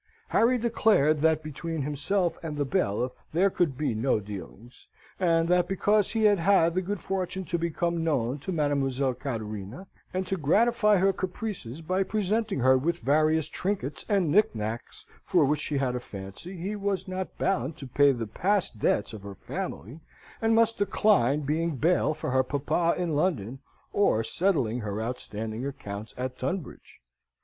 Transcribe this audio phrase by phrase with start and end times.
[0.29, 4.87] Harry declared that between himself and the bailiff there could be no dealings,
[5.19, 9.85] and that because he had had the good fortune to become known to Mademoiselle Cattarina,
[10.11, 15.45] and to gratify her caprices by presenting her with various trinkets and knick knacks for
[15.45, 19.21] which she had a fancy, he was not bound to pay the past debts of
[19.21, 19.99] her family,
[20.41, 23.59] and must decline being bail for her papa in London,
[23.93, 27.01] or settling her outstanding accounts at Tunbridge.